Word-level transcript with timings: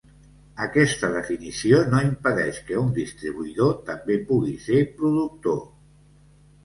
Aquesta 0.67 1.09
definició 1.15 1.81
no 1.91 1.99
impedeix 2.07 2.59
que 2.69 2.79
un 2.85 2.89
distribuïdor 2.95 3.77
també 3.91 4.17
pugui 4.31 4.57
ser 4.67 4.81
productor. 5.03 5.61